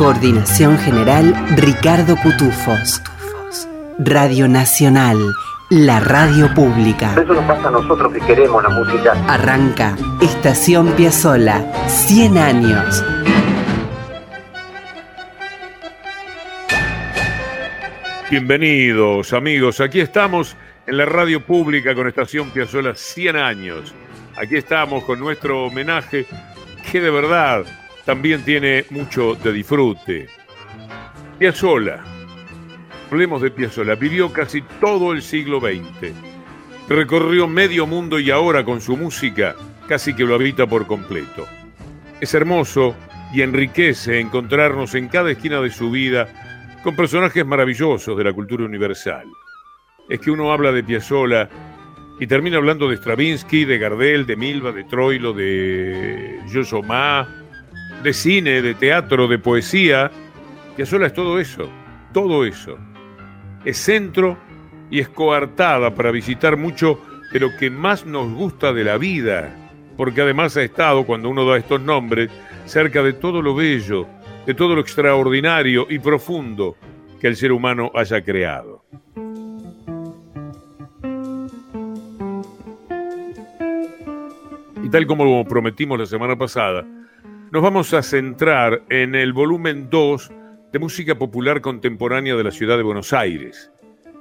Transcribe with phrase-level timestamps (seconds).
[0.00, 3.02] Coordinación General Ricardo Cutufos.
[3.98, 5.18] Radio Nacional,
[5.68, 7.12] la radio pública.
[7.22, 9.12] Eso nos pasa a nosotros que queremos la música.
[9.28, 13.04] Arranca Estación Piazzola, 100 años.
[18.30, 20.56] Bienvenidos amigos, aquí estamos
[20.86, 23.94] en la radio pública con Estación Piazzola 100 años.
[24.38, 26.24] Aquí estamos con nuestro homenaje
[26.90, 27.66] que de verdad
[28.04, 30.28] también tiene mucho de disfrute.
[31.38, 32.04] Piazzola,
[33.10, 36.12] hablemos de Piazzola, vivió casi todo el siglo XX.
[36.88, 39.54] Recorrió medio mundo y ahora con su música
[39.88, 41.46] casi que lo habita por completo.
[42.20, 42.94] Es hermoso
[43.32, 46.28] y enriquece encontrarnos en cada esquina de su vida
[46.82, 49.24] con personajes maravillosos de la cultura universal.
[50.08, 51.48] Es que uno habla de Piazzola
[52.18, 57.39] y termina hablando de Stravinsky, de Gardel, de Milva, de Troilo, de Josomá,
[58.02, 60.10] de cine, de teatro, de poesía.
[60.76, 61.68] Piazzolla es todo eso,
[62.12, 62.78] todo eso.
[63.64, 64.38] Es centro
[64.90, 67.00] y es coartada para visitar mucho
[67.32, 69.54] de lo que más nos gusta de la vida,
[69.96, 72.30] porque además ha estado, cuando uno da estos nombres,
[72.64, 74.06] cerca de todo lo bello,
[74.46, 76.76] de todo lo extraordinario y profundo
[77.20, 78.84] que el ser humano haya creado.
[84.82, 86.84] Y tal como prometimos la semana pasada,
[87.50, 90.30] nos vamos a centrar en el volumen 2
[90.72, 93.72] de música popular contemporánea de la ciudad de Buenos Aires,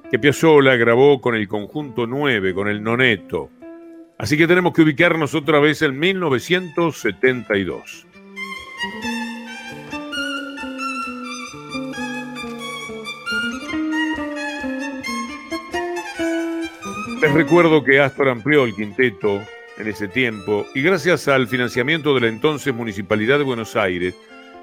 [0.10, 3.52] que Piazzolla grabó con el conjunto 9, con el Noneto.
[4.18, 8.08] Así que tenemos que ubicarnos otra vez en 1972.
[17.22, 19.42] Les recuerdo que Astor amplió el quinteto
[19.80, 24.16] en ese tiempo y gracias al financiamiento de la entonces Municipalidad de Buenos Aires,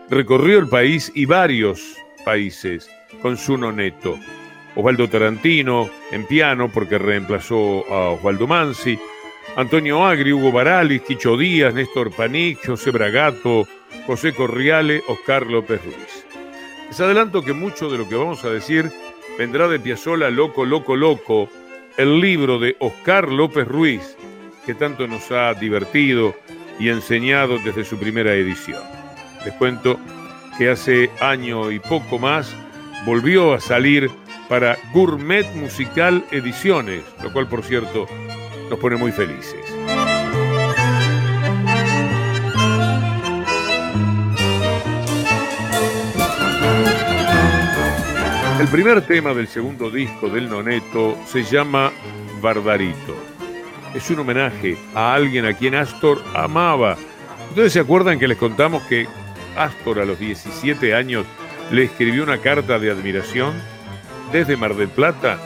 [0.08, 2.88] recorrió el país y varios países
[3.22, 4.18] con su noneto.
[4.76, 8.98] Osvaldo Tarantino en piano porque reemplazó a Osvaldo Mansi,
[9.56, 13.66] Antonio Agri, Hugo Baralis, Quicho Díaz, Néstor Panic, José Bragato,
[14.06, 16.26] José Corriale, Oscar López Ruiz.
[16.88, 18.92] Les adelanto que mucho de lo que vamos a decir
[19.38, 21.48] vendrá de Piazzola Loco, Loco, Loco,
[21.96, 24.16] el libro de Oscar López Ruiz,
[24.66, 26.34] que tanto nos ha divertido
[26.80, 28.82] y enseñado desde su primera edición.
[29.44, 29.98] Les cuento
[30.58, 32.52] que hace año y poco más
[33.06, 34.10] volvió a salir
[34.48, 38.08] para Gourmet Musical Ediciones, lo cual por cierto
[38.68, 39.54] nos pone muy felices.
[48.58, 51.92] El primer tema del segundo disco del Noneto se llama
[52.40, 53.35] Bardarito
[53.94, 56.96] es un homenaje a alguien a quien Astor amaba.
[57.50, 59.06] ¿Ustedes se acuerdan que les contamos que
[59.56, 61.26] Astor a los 17 años
[61.70, 63.54] le escribió una carta de admiración
[64.32, 65.38] desde Mar del Plata?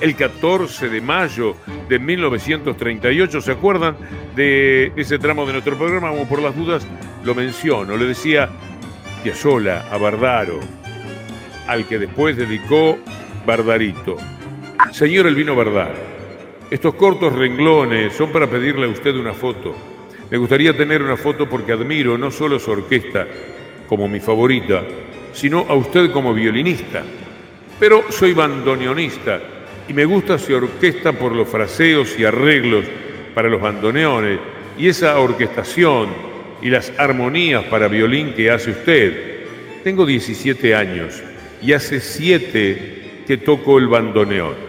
[0.00, 1.56] El 14 de mayo
[1.88, 3.96] de 1938, ¿se acuerdan
[4.36, 6.10] de ese tramo de nuestro programa?
[6.10, 6.86] Como por las dudas
[7.24, 7.96] lo menciono.
[7.96, 8.48] Le decía
[9.24, 10.60] Piazzola a Bardaro,
[11.66, 12.96] al que después dedicó
[13.44, 14.16] Bardarito.
[14.92, 16.17] Señor Elvino Bardaro,
[16.70, 19.74] estos cortos renglones son para pedirle a usted una foto.
[20.30, 23.26] Me gustaría tener una foto porque admiro no solo su orquesta
[23.88, 24.82] como mi favorita,
[25.32, 27.02] sino a usted como violinista.
[27.80, 29.40] Pero soy bandoneonista
[29.88, 32.84] y me gusta su orquesta por los fraseos y arreglos
[33.34, 34.38] para los bandoneones
[34.76, 36.10] y esa orquestación
[36.60, 39.46] y las armonías para violín que hace usted.
[39.82, 41.22] Tengo 17 años
[41.62, 44.67] y hace 7 que toco el bandoneón.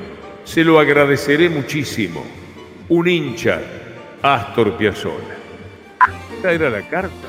[0.50, 2.26] Se lo agradeceré muchísimo.
[2.90, 3.62] Un hincha,
[4.24, 5.38] Astor Piazzolla.
[6.34, 7.28] Esta era la carta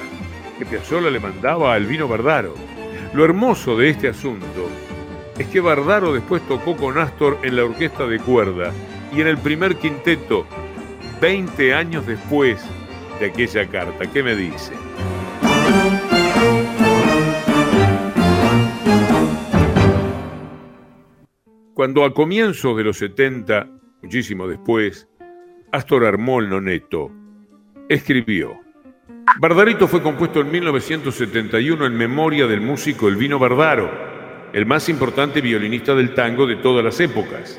[0.58, 2.54] que Piazzolla le mandaba a Albino Bardaro.
[3.12, 4.70] Lo hermoso de este asunto
[5.38, 8.72] es que Bardaro después tocó con Astor en la orquesta de cuerda
[9.14, 10.46] y en el primer quinteto,
[11.20, 12.58] 20 años después
[13.20, 14.10] de aquella carta.
[14.10, 14.72] ¿Qué me dice?
[21.80, 23.66] Cuando a comienzos de los 70,
[24.02, 25.08] muchísimo después,
[25.72, 27.10] Astor armó el noneto,
[27.88, 28.60] escribió,
[29.38, 33.90] Bardarito fue compuesto en 1971 en memoria del músico Elvino Bardaro,
[34.52, 37.58] el más importante violinista del tango de todas las épocas.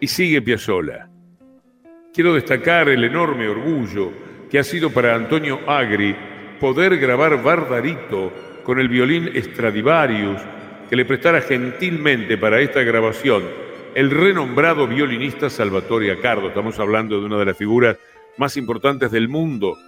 [0.00, 1.10] Y sigue Piazzolla.
[2.14, 4.12] Quiero destacar el enorme orgullo
[4.50, 6.16] que ha sido para Antonio Agri
[6.58, 8.32] poder grabar Bardarito
[8.64, 10.40] con el violín Stradivarius
[10.92, 13.44] que le prestara gentilmente para esta grabación
[13.94, 16.48] el renombrado violinista Salvatore Accardo.
[16.48, 17.96] Estamos hablando de una de las figuras
[18.36, 19.78] más importantes del mundo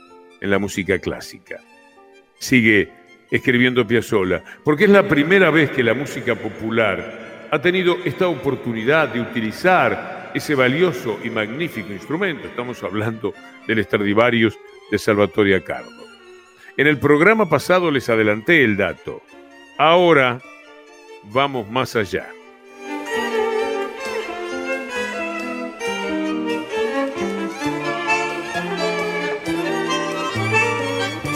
[0.40, 1.60] en la música clásica.
[2.38, 2.88] Sigue
[3.30, 9.10] escribiendo Piazzolla, porque es la primera vez que la música popular ha tenido esta oportunidad
[9.10, 12.48] de utilizar ese valioso y magnífico instrumento.
[12.48, 13.34] Estamos hablando
[13.68, 14.58] del Stradivarius
[14.90, 16.06] de Salvatore Accardo.
[16.78, 19.20] En el programa pasado les adelanté el dato.
[19.76, 20.40] Ahora
[21.32, 22.28] vamos más allá.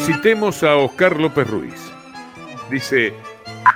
[0.05, 1.93] Citemos a Oscar López Ruiz.
[2.71, 3.13] Dice,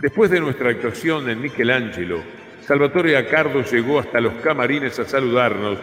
[0.00, 2.20] después de nuestra actuación en Michelangelo,
[2.66, 5.78] Salvatore Accardo llegó hasta los camarines a saludarnos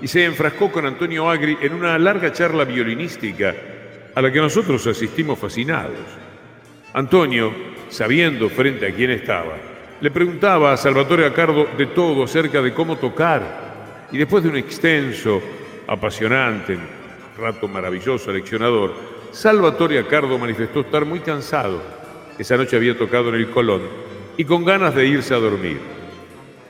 [0.00, 3.54] y se enfrascó con Antonio Agri en una larga charla violinística
[4.14, 5.98] a la que nosotros asistimos fascinados.
[6.92, 7.52] Antonio,
[7.88, 9.56] sabiendo frente a quién estaba,
[10.00, 14.56] le preguntaba a Salvatore Accardo de todo acerca de cómo tocar, y después de un
[14.56, 15.40] extenso,
[15.86, 16.78] apasionante,
[17.38, 18.94] rato maravilloso, leccionador,
[19.30, 21.82] Salvatore Accardo manifestó estar muy cansado.
[22.38, 23.82] Esa noche había tocado en el Colón
[24.36, 25.78] y con ganas de irse a dormir.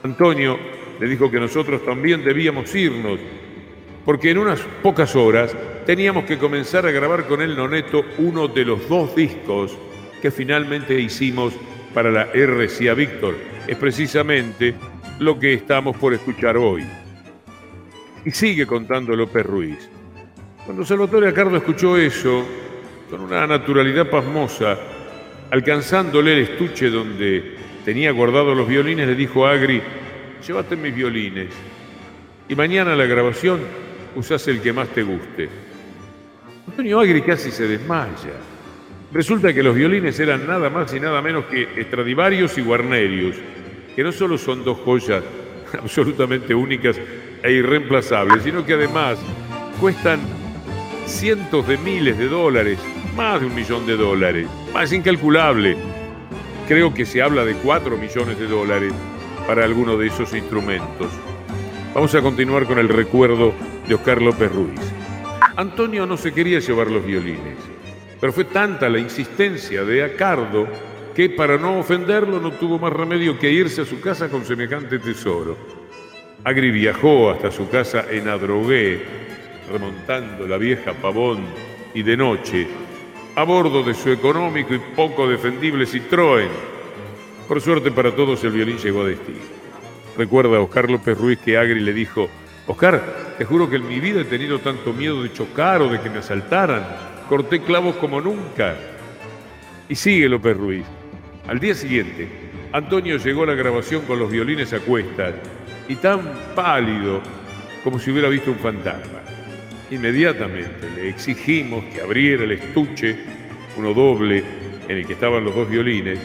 [0.03, 0.59] Antonio
[1.01, 3.19] le dijo que nosotros también debíamos irnos,
[4.05, 5.55] porque en unas pocas horas
[5.87, 9.77] teníamos que comenzar a grabar con el Noneto uno de los dos discos
[10.21, 11.55] que finalmente hicimos
[11.95, 13.37] para la RCA Víctor.
[13.67, 14.75] Es precisamente
[15.21, 16.85] lo que estamos por escuchar hoy.
[18.25, 19.89] Y sigue contando López Ruiz.
[20.65, 22.45] Cuando Salvatore Accardo escuchó eso,
[23.11, 24.79] con una naturalidad pasmosa,
[25.51, 29.81] alcanzándole el estuche donde tenía guardados los violines, le dijo a Agri,
[30.47, 31.51] llévate mis violines
[32.49, 33.61] y mañana la grabación
[34.17, 35.49] usás el que más te guste.
[36.67, 38.54] Antonio Agri casi se desmaya.
[39.15, 43.37] Resulta que los violines eran nada más y nada menos que Stradivarius y Guarnerius,
[43.95, 45.23] que no solo son dos joyas
[45.81, 47.01] absolutamente únicas
[47.41, 49.21] e irreemplazables, sino que además
[49.81, 50.19] cuestan
[51.07, 52.81] cientos de miles de dólares,
[53.15, 55.77] más de un millón de dólares, más incalculable.
[56.67, 58.93] Creo que se habla de cuatro millones de dólares
[59.47, 61.07] para alguno de esos instrumentos.
[61.95, 63.55] Vamos a continuar con el recuerdo
[63.87, 64.81] de Oscar López Ruiz.
[65.55, 67.74] Antonio no se quería llevar los violines,
[68.25, 70.67] pero fue tanta la insistencia de Acardo
[71.15, 74.99] que para no ofenderlo no tuvo más remedio que irse a su casa con semejante
[74.99, 75.59] tesoro.
[76.43, 79.03] Agri viajó hasta su casa en Adrogué,
[79.71, 81.45] remontando la vieja Pavón
[81.93, 82.67] y de noche,
[83.35, 86.49] a bordo de su económico y poco defendible Citroën.
[87.47, 89.41] Por suerte para todos el violín llegó a destino.
[90.17, 92.31] Recuerda a Oscar López Ruiz que Agri le dijo,
[92.69, 96.01] Oscar, te juro que en mi vida he tenido tanto miedo de chocar o de
[96.01, 97.14] que me asaltaran.
[97.29, 98.77] Corté clavos como nunca.
[99.89, 100.85] Y sigue López Ruiz.
[101.49, 102.29] Al día siguiente,
[102.73, 105.35] Antonio llegó a la grabación con los violines a cuestas
[105.89, 106.21] y tan
[106.55, 107.21] pálido
[107.83, 109.21] como si hubiera visto un fantasma.
[109.91, 113.17] Inmediatamente le exigimos que abriera el estuche,
[113.77, 114.43] uno doble,
[114.89, 116.19] en el que estaban los dos violines,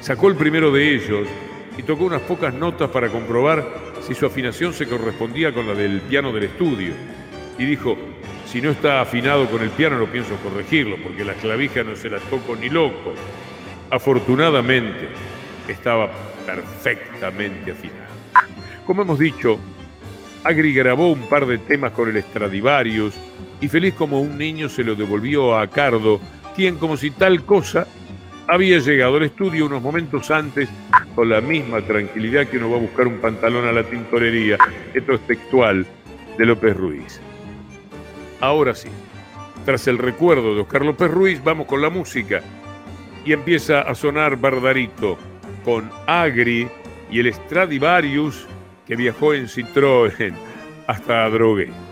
[0.00, 1.28] sacó el primero de ellos
[1.76, 3.66] y tocó unas pocas notas para comprobar
[4.00, 6.92] si su afinación se correspondía con la del piano del estudio.
[7.58, 7.96] Y dijo,
[8.54, 12.08] si no está afinado con el piano no pienso corregirlo, porque las clavijas no se
[12.08, 13.12] las toco ni loco.
[13.90, 15.08] Afortunadamente,
[15.66, 16.08] estaba
[16.46, 18.14] perfectamente afinado.
[18.86, 19.58] Como hemos dicho,
[20.44, 23.14] Agri grabó un par de temas con el Stradivarius
[23.60, 26.20] y feliz como un niño se lo devolvió a Cardo,
[26.54, 27.88] quien como si tal cosa
[28.46, 30.68] había llegado al estudio unos momentos antes
[31.16, 34.58] con la misma tranquilidad que uno va a buscar un pantalón a la tintorería.
[34.94, 35.84] Esto es textual
[36.38, 37.20] de López Ruiz.
[38.40, 38.88] Ahora sí,
[39.64, 42.42] tras el recuerdo de Oscar López Ruiz, vamos con la música
[43.24, 45.16] y empieza a sonar Bardarito
[45.64, 46.68] con Agri
[47.10, 48.46] y el Stradivarius
[48.86, 50.34] que viajó en Citroën
[50.86, 51.83] hasta Drogué.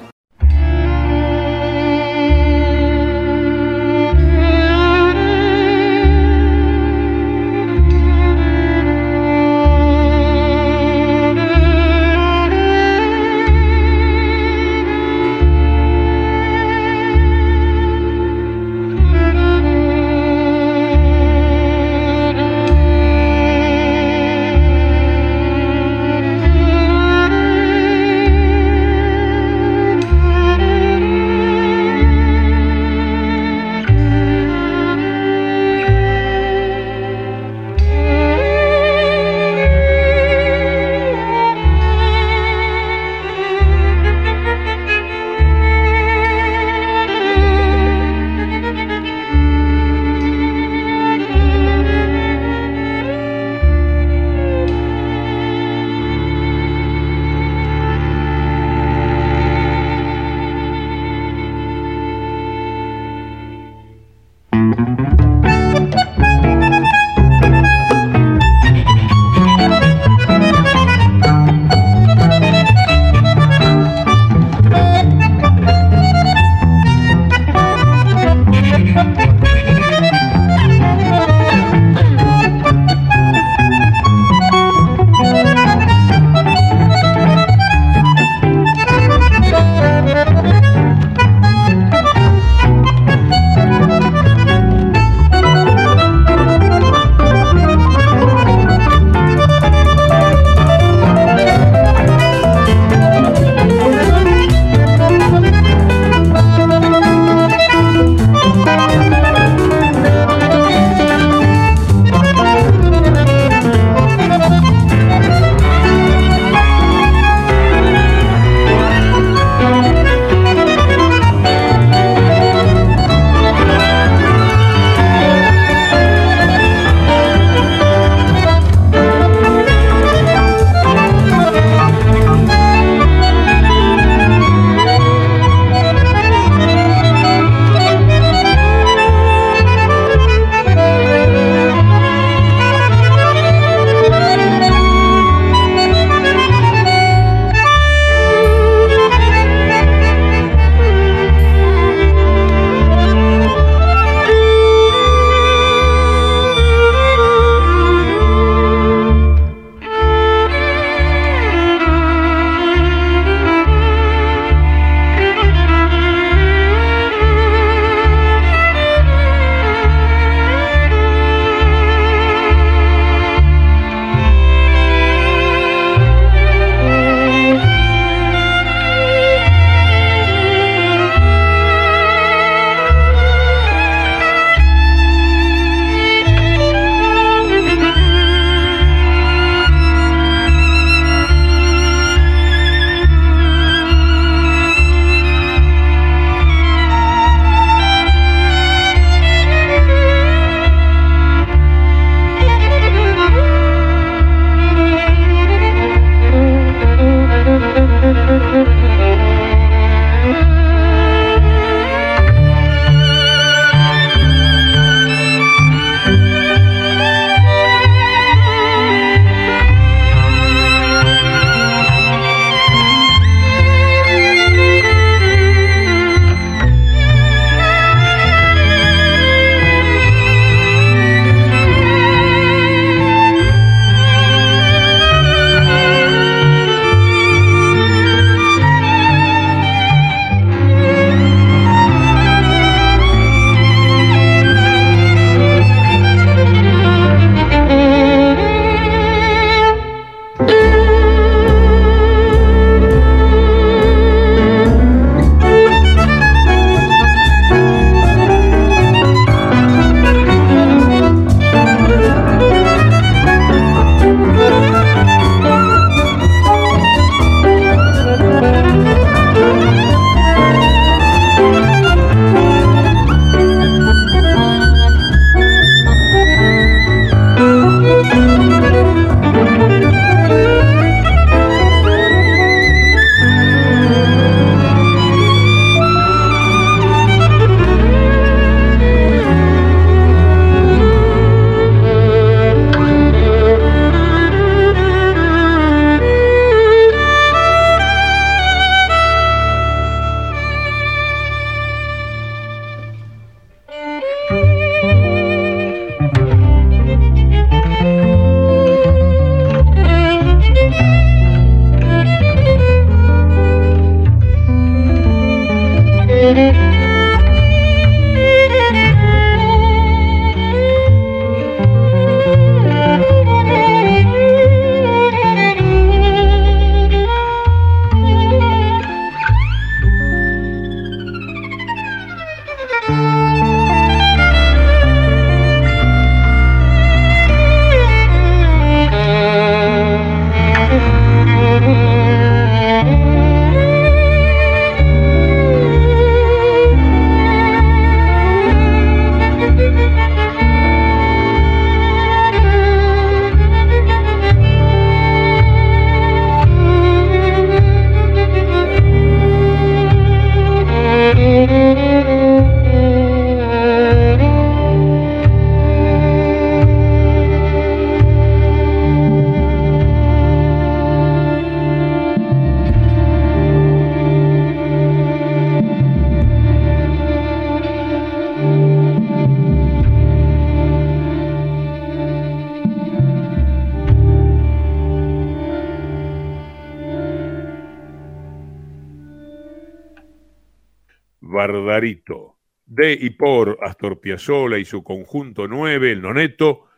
[392.65, 396.69] De y por Astor Piazzolla y su conjunto 9, el Noneto,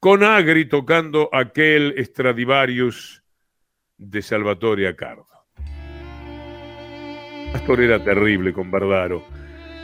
[0.00, 3.22] con Agri tocando aquel Stradivarius
[3.96, 5.26] de Salvatore Accardo.
[7.54, 9.24] Astor era terrible con Bardaro.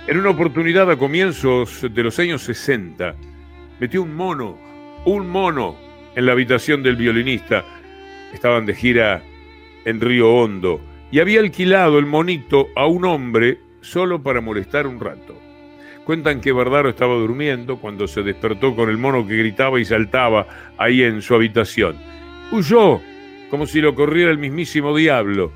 [0.07, 3.15] En una oportunidad a comienzos de los años 60,
[3.79, 4.59] metió un mono,
[5.05, 5.77] un mono,
[6.15, 7.65] en la habitación del violinista.
[8.33, 9.23] Estaban de gira
[9.85, 14.99] en Río Hondo y había alquilado el monito a un hombre solo para molestar un
[14.99, 15.39] rato.
[16.05, 20.47] Cuentan que Bardaro estaba durmiendo cuando se despertó con el mono que gritaba y saltaba
[20.79, 21.97] ahí en su habitación.
[22.51, 23.01] Huyó,
[23.51, 25.53] como si lo corriera el mismísimo diablo.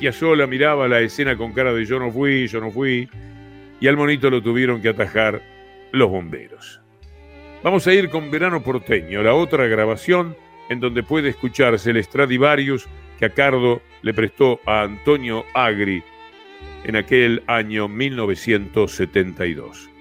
[0.00, 3.08] Y a sola miraba la escena con cara de yo no fui, yo no fui,
[3.80, 5.40] y al monito lo tuvieron que atajar
[5.92, 6.80] los bomberos.
[7.62, 10.36] Vamos a ir con Verano Porteño, la otra grabación
[10.68, 12.88] en donde puede escucharse el Stradivarius
[13.18, 16.02] que Acardo le prestó a Antonio Agri
[16.84, 19.93] en aquel año 1972.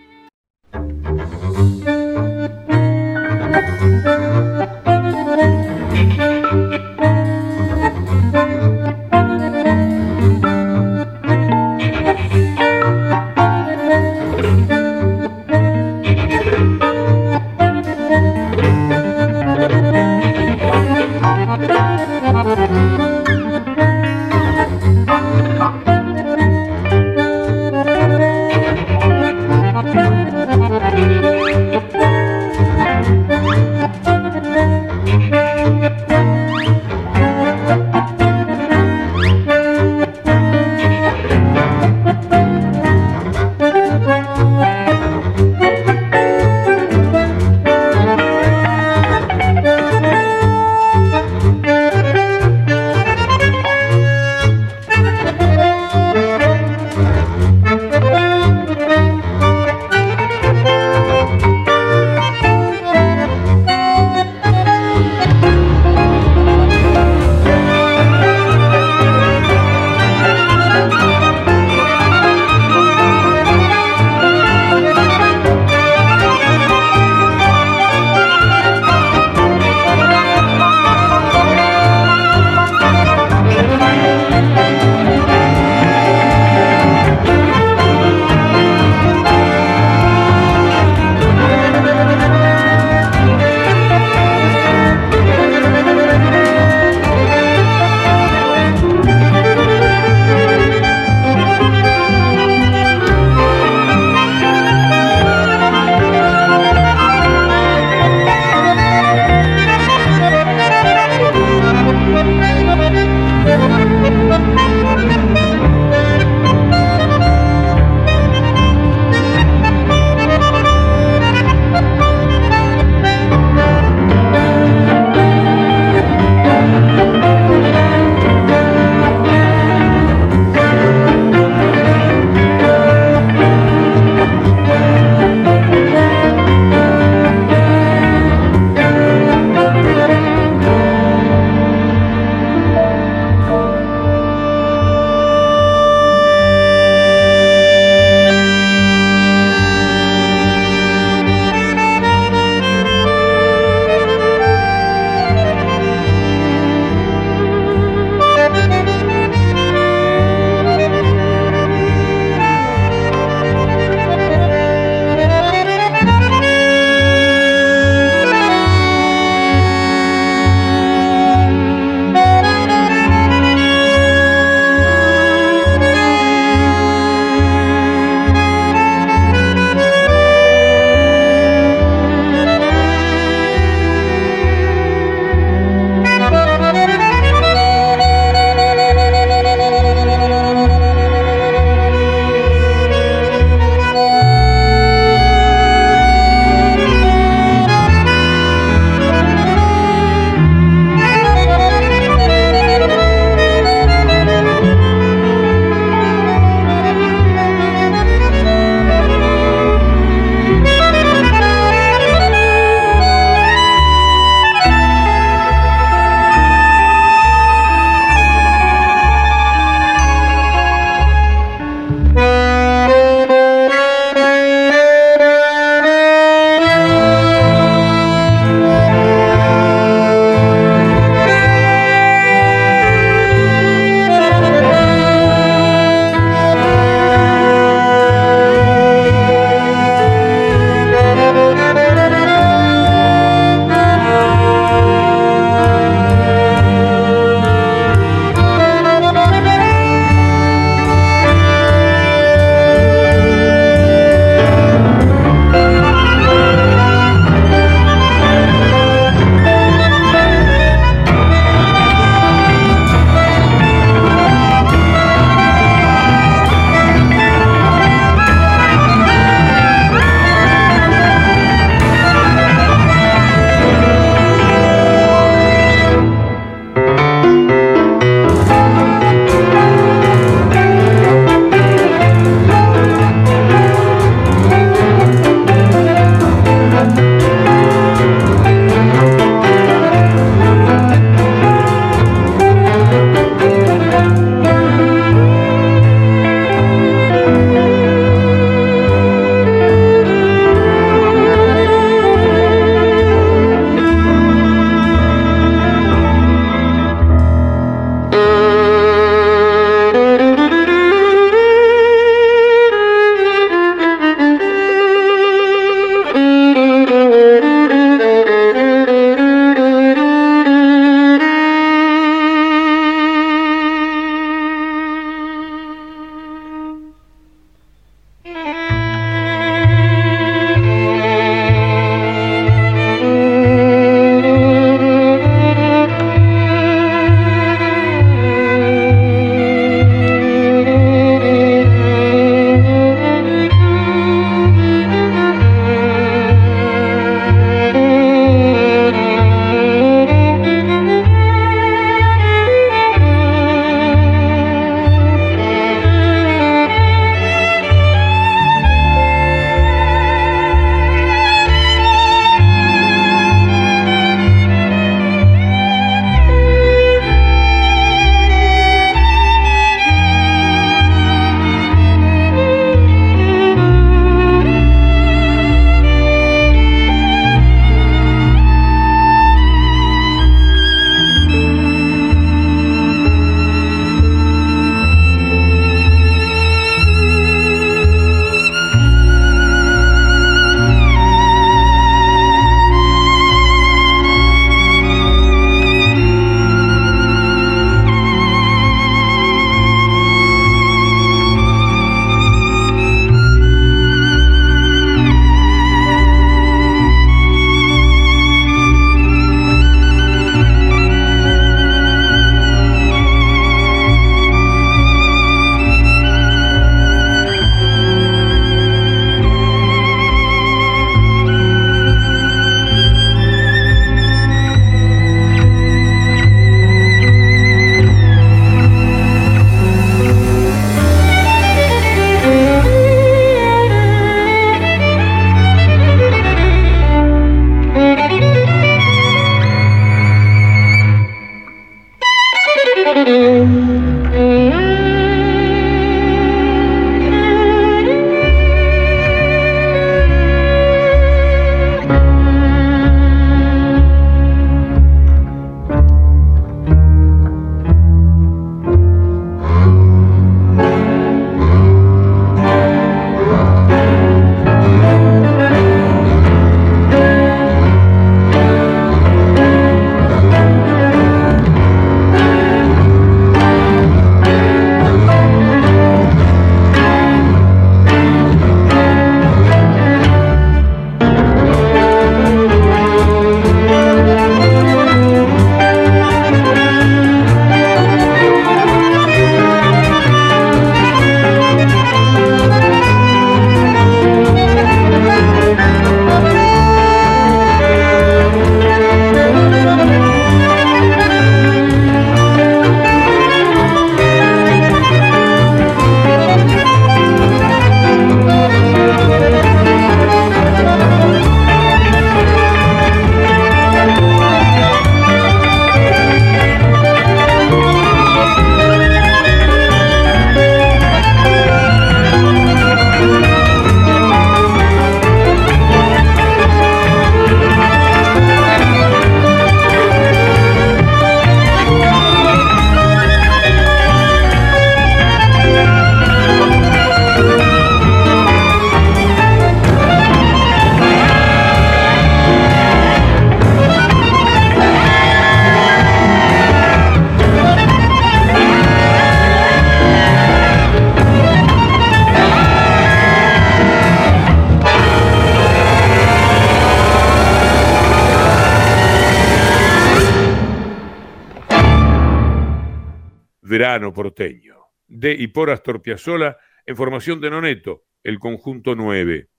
[563.73, 564.55] Verano porteño.
[564.87, 569.29] De y por Astor Piazzolla en formación de Noneto, el conjunto 9.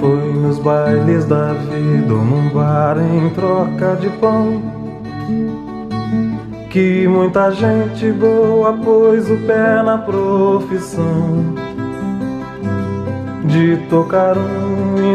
[0.00, 4.62] Foi nos bailes da vida num bar em troca de pão
[6.70, 11.54] que muita gente boa pôs o pé na profissão
[13.46, 14.65] de tocar um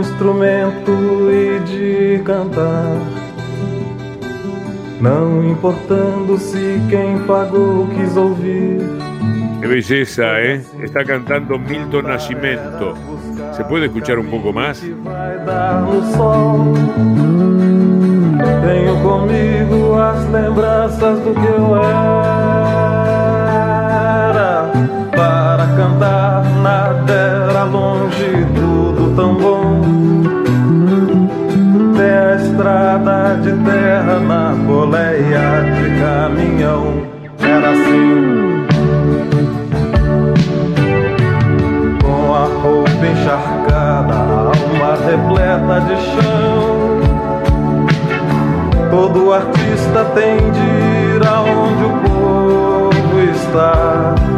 [0.02, 0.92] instrumento
[1.32, 2.98] e de cantar.
[5.00, 8.82] Não importando se quem pagou quis ouvir.
[9.62, 10.62] Qué belleza, ¿eh?
[10.82, 12.96] Está cantando Milton Nascimento.
[13.54, 14.82] ¿Se puede escuchar un poco más?
[18.66, 22.81] Tenho comigo as lembranças do que eu era.
[25.22, 29.80] Para cantar nada era longe, tudo tão bom.
[31.96, 37.04] Tem a estrada de terra na boleia de caminhão.
[37.40, 38.66] Era assim.
[42.04, 47.00] Com a roupa encharcada, a alma repleta de chão.
[48.90, 50.66] Todo artista tem de
[51.16, 54.31] ir aonde o povo está.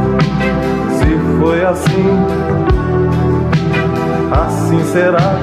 [4.31, 5.39] Assim, será.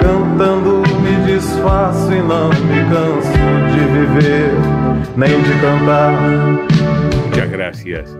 [0.00, 3.32] Cantando me desfaço e não me canso
[3.72, 4.52] de viver,
[5.16, 6.12] nem de cantar.
[7.26, 8.16] Muchas gracias.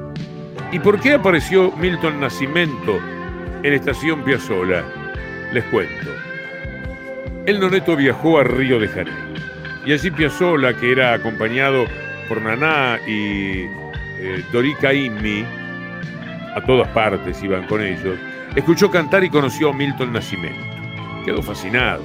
[0.73, 2.99] ¿Y por qué apareció Milton Nascimento
[3.63, 4.83] en Estación Piazzola?
[5.53, 6.11] Les cuento.
[7.47, 9.13] El Noneto viajó a Río de Janeiro.
[9.87, 11.87] Y allí Piazzola, que era acompañado
[12.29, 13.67] por Naná y
[14.21, 15.47] eh, Dorica Immi,
[16.59, 18.19] a todas partes iban con ellos,
[18.55, 20.61] escuchó cantar y conoció a Milton Nascimento.
[21.25, 22.03] Quedó fascinado.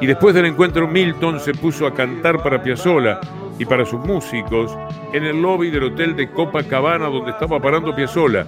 [0.00, 3.20] Y después del encuentro, Milton se puso a cantar para Piazzola
[3.58, 4.76] y para sus músicos
[5.12, 8.46] en el lobby del hotel de Copacabana donde estaba parando Piazzola.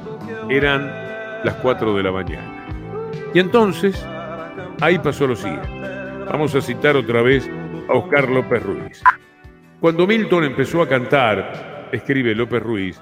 [0.49, 0.91] Eran
[1.45, 2.67] las 4 de la mañana.
[3.35, 4.07] Y entonces,
[4.81, 5.69] ahí pasó lo siguiente.
[6.31, 7.51] Vamos a citar otra vez
[7.89, 9.03] a Oscar López Ruiz.
[9.81, 13.01] Cuando Milton empezó a cantar, escribe López Ruiz,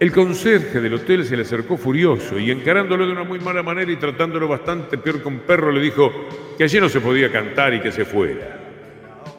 [0.00, 3.92] el conserje del hotel se le acercó furioso y encarándolo de una muy mala manera
[3.92, 6.10] y tratándolo bastante peor un perro, le dijo
[6.56, 8.58] que allí no se podía cantar y que se fuera.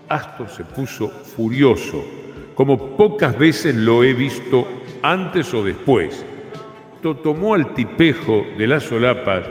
[0.07, 2.05] Astor se puso furioso,
[2.53, 6.23] como pocas veces lo he visto antes o después.
[7.01, 9.49] To- Tomó al tipejo de las solapas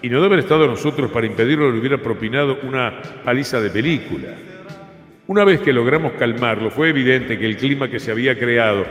[0.00, 4.28] y no de haber estado nosotros para impedirlo, le hubiera propinado una paliza de película.
[5.26, 8.86] Una vez que logramos calmarlo, fue evidente que el clima que se había creado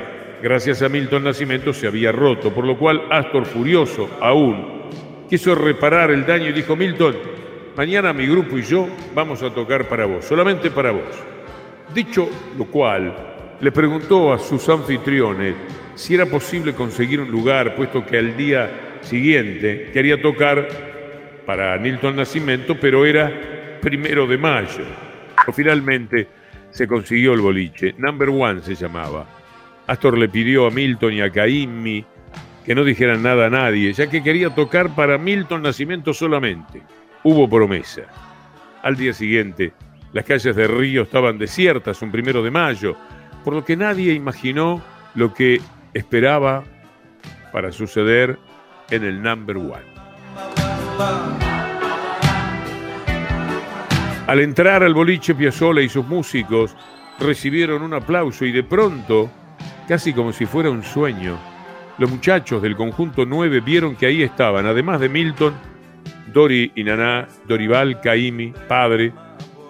[0.46, 4.84] gracias a Milton Nacimiento se había roto, por lo cual Astor, furioso aún,
[5.28, 7.16] quiso reparar el daño y dijo, Milton,
[7.76, 11.02] mañana mi grupo y yo vamos a tocar para vos, solamente para vos.
[11.96, 12.30] Dicho
[12.60, 15.56] lo cual, le preguntó a sus anfitriones
[15.96, 20.68] si era posible conseguir un lugar, puesto que al día siguiente quería tocar
[21.48, 24.86] para Milton Nacimiento, pero era primero de mayo.
[25.56, 26.28] Finalmente
[26.70, 29.26] se consiguió el boliche, Number One se llamaba.
[29.88, 32.06] Astor le pidió a Milton y a Caimmi
[32.66, 36.82] que no dijeran nada a nadie, ya que quería tocar para Milton Nacimiento solamente.
[37.24, 38.02] Hubo promesa.
[38.82, 39.74] Al día siguiente,
[40.14, 42.96] las calles de Río estaban desiertas, un primero de mayo,
[43.44, 44.82] por lo que nadie imaginó
[45.14, 45.62] lo que
[45.94, 46.64] esperaba
[47.52, 48.40] para suceder
[48.90, 49.96] en el Number One.
[54.28, 56.76] Al entrar al boliche Piazzolla y sus músicos
[57.20, 59.30] recibieron un aplauso y de pronto,
[59.88, 61.38] casi como si fuera un sueño,
[61.98, 65.54] los muchachos del conjunto 9 vieron que ahí estaban, además de Milton,
[66.34, 69.14] Dori y Naná, Dorival, Caimi, Padre,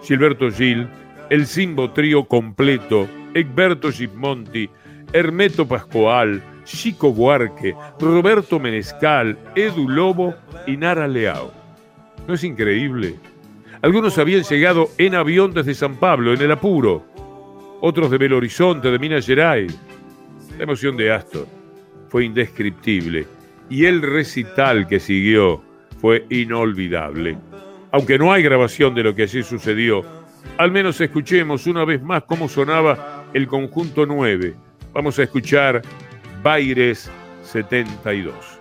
[0.02, 0.88] Gilberto Gil,
[1.30, 4.68] el Simbo Trío completo, Egberto Gismonti,
[5.12, 10.34] Hermeto Pascual, Chico Buarque, Roberto Menescal, Edu Lobo
[10.66, 11.52] y Nara Leao.
[12.26, 13.14] ¿No es increíble?
[13.82, 17.04] Algunos habían llegado en avión desde San Pablo, en el apuro.
[17.80, 19.78] Otros de Belo Horizonte, de Minas Gerais.
[20.56, 21.46] La emoción de Astor
[22.08, 23.26] fue indescriptible
[23.68, 25.62] y el recital que siguió
[26.00, 27.36] fue inolvidable.
[27.92, 30.02] Aunque no hay grabación de lo que allí sucedió,
[30.56, 34.54] al menos escuchemos una vez más cómo sonaba el conjunto 9.
[34.94, 35.82] Vamos a escuchar
[36.42, 37.10] Baires
[37.42, 38.55] 72.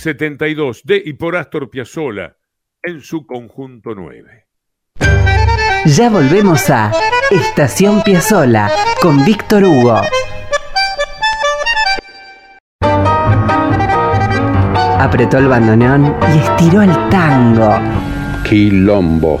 [0.00, 2.36] 72 de y por Astor Piazzolla
[2.82, 4.46] en su conjunto 9.
[5.84, 6.90] Ya volvemos a
[7.30, 8.70] Estación Piazzola
[9.02, 10.00] con Víctor Hugo.
[14.98, 17.78] Apretó el bandoneón y estiró el tango.
[18.48, 19.38] Quilombo.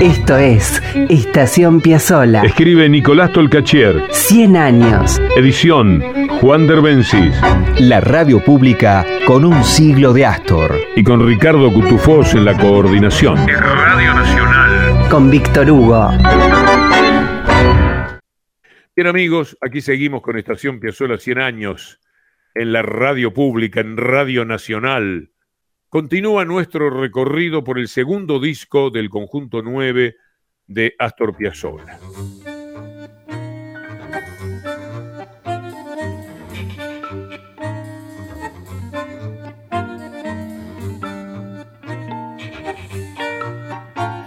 [0.00, 2.42] Esto es Estación Piazzola.
[2.42, 4.02] Escribe Nicolás Tolcachier.
[4.10, 5.20] 100 años.
[5.36, 7.34] Edición Juan Derbencis.
[7.78, 10.72] La radio pública con un siglo de Astor.
[10.94, 13.38] Y con Ricardo Cutufós en la coordinación.
[13.48, 15.08] Radio Nacional.
[15.08, 16.10] Con Víctor Hugo.
[18.94, 22.00] Bien amigos, aquí seguimos con Estación Piazzola 100 años
[22.54, 25.30] en la radio pública, en Radio Nacional.
[25.88, 30.16] Continúa nuestro recorrido por el segundo disco del conjunto 9
[30.66, 31.98] de Astor Piazzolla.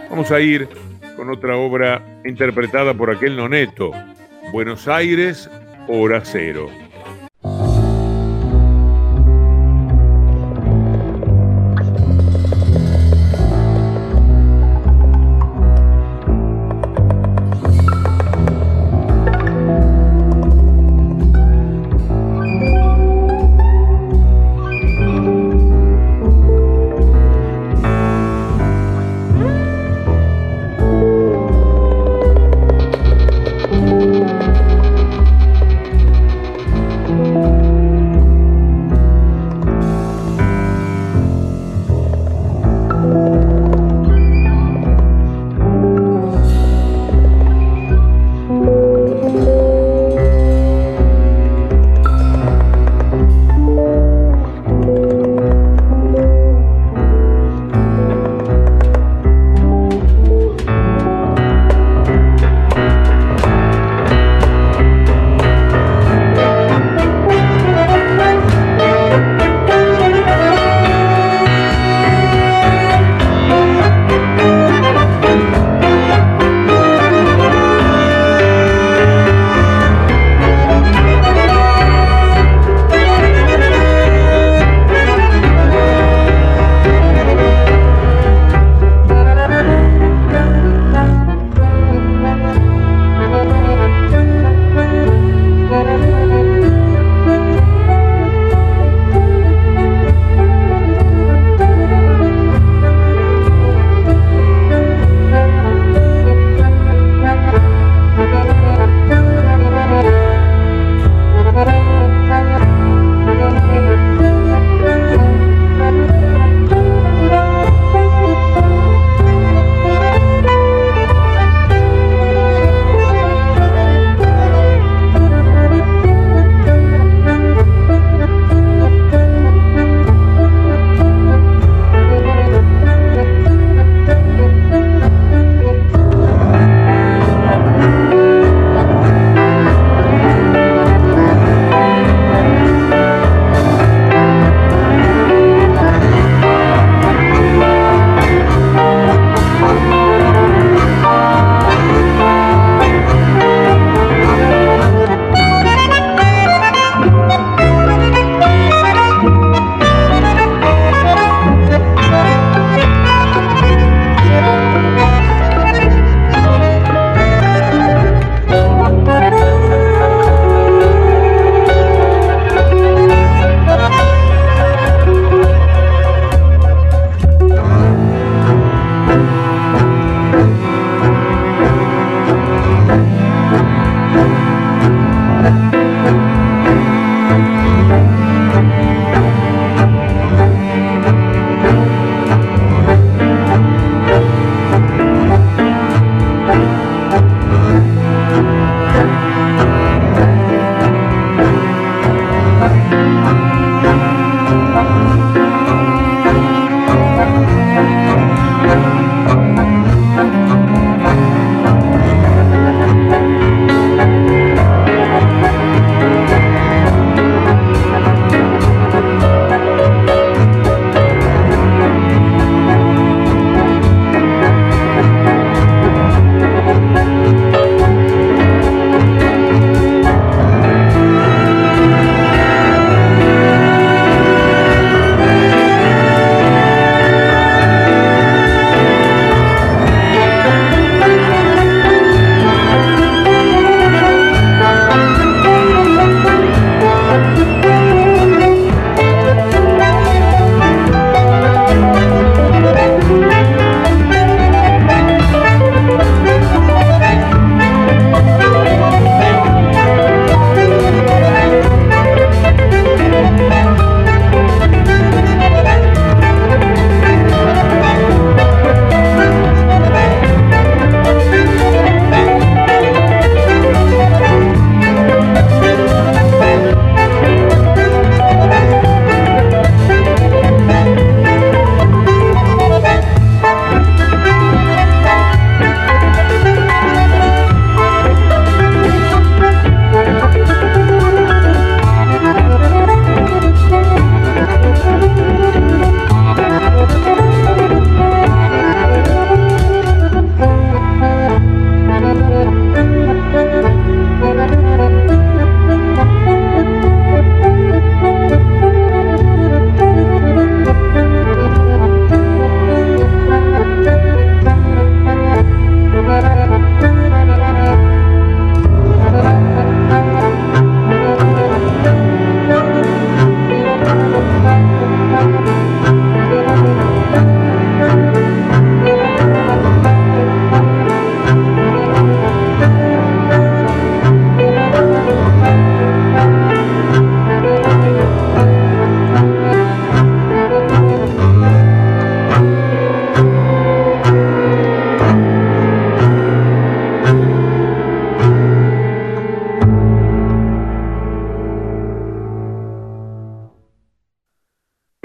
[0.09, 0.67] Vamos a ir
[1.15, 3.91] con otra obra interpretada por aquel noneto,
[4.51, 5.49] Buenos Aires,
[5.87, 6.67] hora cero.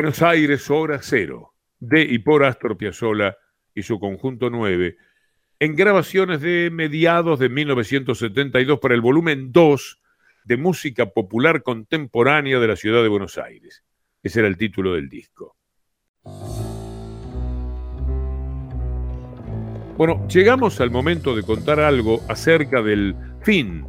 [0.04, 3.38] Buenos Aires, hora cero, de y por Astor Piazzolla
[3.74, 4.98] y su conjunto 9,
[5.60, 10.02] en grabaciones de mediados de 1972 para el volumen 2
[10.44, 13.82] de música popular contemporánea de la ciudad de Buenos Aires.
[14.22, 15.56] Ese era el título del disco.
[19.96, 23.86] Bueno, llegamos al momento de contar algo acerca del fin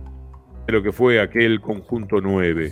[0.65, 2.71] de lo que fue aquel conjunto 9.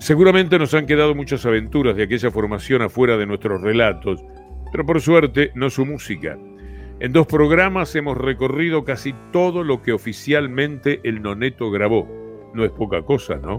[0.00, 4.24] Seguramente nos han quedado muchas aventuras de aquella formación afuera de nuestros relatos,
[4.72, 6.38] pero por suerte no su música.
[7.00, 12.08] En dos programas hemos recorrido casi todo lo que oficialmente el Noneto grabó.
[12.54, 13.58] No es poca cosa, ¿no?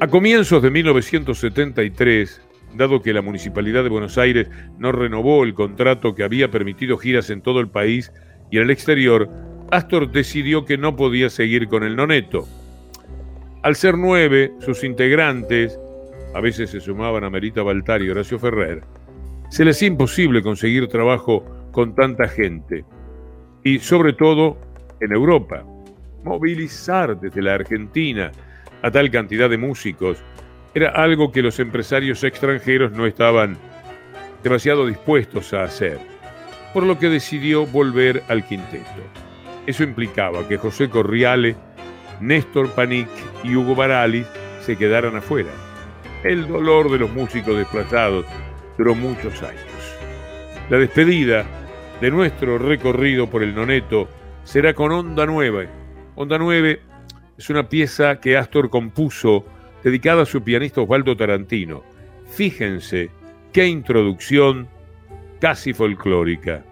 [0.00, 2.40] A comienzos de 1973,
[2.74, 7.28] dado que la Municipalidad de Buenos Aires no renovó el contrato que había permitido giras
[7.28, 8.10] en todo el país
[8.50, 9.28] y en el exterior,
[9.70, 12.48] Astor decidió que no podía seguir con el Noneto.
[13.62, 15.78] Al ser nueve, sus integrantes,
[16.34, 18.82] a veces se sumaban a Merita Baltar y Horacio Ferrer,
[19.50, 22.84] se les hacía imposible conseguir trabajo con tanta gente.
[23.64, 24.58] Y sobre todo
[25.00, 25.64] en Europa.
[26.24, 28.30] Movilizar desde la Argentina
[28.82, 30.18] a tal cantidad de músicos
[30.74, 33.56] era algo que los empresarios extranjeros no estaban
[34.42, 35.98] demasiado dispuestos a hacer,
[36.72, 38.84] por lo que decidió volver al quinteto.
[39.66, 41.56] Eso implicaba que José Corriale,
[42.20, 43.08] Néstor Panic
[43.44, 44.24] y Hugo Barali
[44.60, 45.50] se quedaran afuera.
[46.24, 48.26] El dolor de los músicos desplazados
[48.76, 49.62] duró muchos años.
[50.70, 51.44] La despedida
[52.00, 54.08] de nuestro recorrido por el Noneto
[54.44, 55.64] será con Onda Nueva.
[56.14, 56.80] Onda 9
[57.38, 59.44] es una pieza que Astor compuso
[59.82, 61.82] dedicada a su pianista Osvaldo Tarantino.
[62.30, 63.10] Fíjense
[63.52, 64.68] qué introducción
[65.40, 66.64] casi folclórica.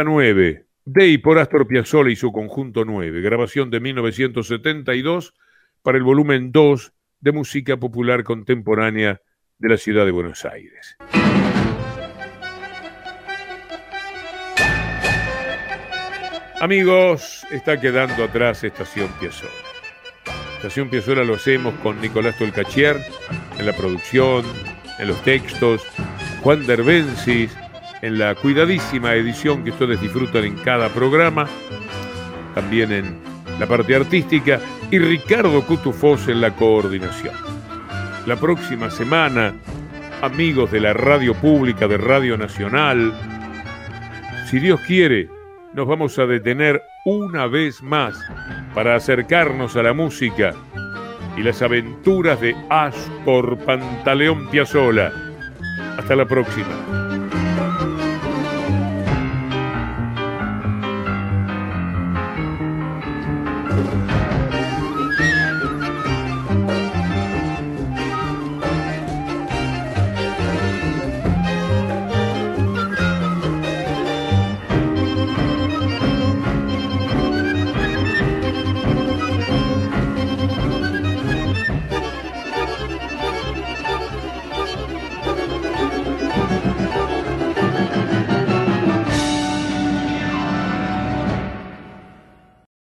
[0.00, 5.34] La 9, de y por Astor Piazzolla y su conjunto 9, grabación de 1972
[5.82, 9.20] para el volumen 2 de música popular contemporánea
[9.58, 10.96] de la ciudad de Buenos Aires.
[16.62, 19.52] Amigos, está quedando atrás Estación Piazzolla.
[20.56, 22.96] Estación Piazzolla lo hacemos con Nicolás Tolcachier
[23.58, 24.46] en la producción,
[24.98, 25.82] en los textos,
[26.40, 27.54] Juan Derbensis
[28.02, 31.46] en la cuidadísima edición que ustedes disfrutan en cada programa,
[32.54, 33.18] también en
[33.58, 37.34] la parte artística y Ricardo Cutufós en la coordinación.
[38.26, 39.54] La próxima semana,
[40.22, 43.12] amigos de la radio pública de Radio Nacional,
[44.50, 45.28] si Dios quiere,
[45.74, 48.18] nos vamos a detener una vez más
[48.74, 50.54] para acercarnos a la música
[51.36, 55.12] y las aventuras de Astor Pantaleón Piazzola.
[55.96, 57.29] Hasta la próxima.